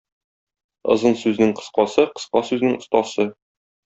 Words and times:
Озын 0.93 1.15
сүзнең 1.23 1.53
кыскасы, 1.59 2.05
кыска 2.17 2.43
сүзнең 2.51 2.77
остасы. 2.83 3.27